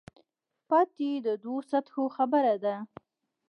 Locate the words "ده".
2.63-2.75